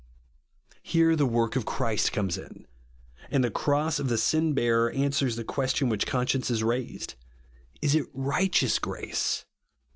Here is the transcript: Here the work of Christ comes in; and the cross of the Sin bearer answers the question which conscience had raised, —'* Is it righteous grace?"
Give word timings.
Here 0.81 1.15
the 1.15 1.27
work 1.27 1.55
of 1.55 1.67
Christ 1.67 2.11
comes 2.11 2.35
in; 2.35 2.65
and 3.29 3.43
the 3.43 3.51
cross 3.51 3.99
of 3.99 4.07
the 4.09 4.17
Sin 4.17 4.53
bearer 4.55 4.89
answers 4.89 5.35
the 5.35 5.43
question 5.43 5.89
which 5.89 6.07
conscience 6.07 6.47
had 6.47 6.61
raised, 6.61 7.13
—'* 7.65 7.81
Is 7.83 7.93
it 7.93 8.07
righteous 8.11 8.79
grace?" 8.79 9.45